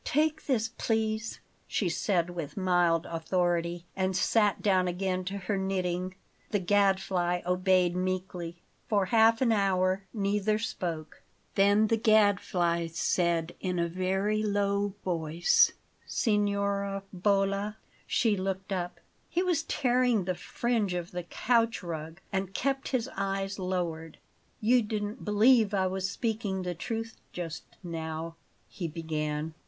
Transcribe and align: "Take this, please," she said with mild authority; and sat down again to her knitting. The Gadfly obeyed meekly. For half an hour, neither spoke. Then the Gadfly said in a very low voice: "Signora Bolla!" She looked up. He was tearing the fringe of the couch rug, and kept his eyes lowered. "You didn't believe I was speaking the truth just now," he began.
"Take 0.03 0.47
this, 0.47 0.67
please," 0.79 1.39
she 1.67 1.87
said 1.87 2.31
with 2.31 2.57
mild 2.57 3.05
authority; 3.05 3.85
and 3.95 4.17
sat 4.17 4.59
down 4.59 4.87
again 4.87 5.23
to 5.25 5.37
her 5.37 5.59
knitting. 5.59 6.15
The 6.49 6.57
Gadfly 6.57 7.41
obeyed 7.45 7.95
meekly. 7.95 8.57
For 8.89 9.05
half 9.13 9.41
an 9.43 9.51
hour, 9.51 10.03
neither 10.11 10.57
spoke. 10.57 11.21
Then 11.53 11.85
the 11.85 11.97
Gadfly 11.97 12.87
said 12.87 13.53
in 13.59 13.77
a 13.77 13.87
very 13.87 14.41
low 14.41 14.95
voice: 15.05 15.71
"Signora 16.07 17.03
Bolla!" 17.13 17.77
She 18.07 18.35
looked 18.35 18.73
up. 18.73 18.99
He 19.29 19.43
was 19.43 19.61
tearing 19.61 20.23
the 20.25 20.33
fringe 20.33 20.95
of 20.95 21.11
the 21.11 21.21
couch 21.25 21.83
rug, 21.83 22.19
and 22.33 22.55
kept 22.55 22.87
his 22.87 23.07
eyes 23.15 23.59
lowered. 23.59 24.17
"You 24.61 24.81
didn't 24.81 25.23
believe 25.23 25.75
I 25.75 25.85
was 25.85 26.09
speaking 26.09 26.63
the 26.63 26.73
truth 26.73 27.17
just 27.33 27.65
now," 27.83 28.35
he 28.67 28.87
began. 28.87 29.53